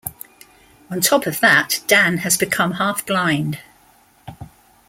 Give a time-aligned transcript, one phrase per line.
[0.89, 3.59] On top of that, Dan has become half-blind.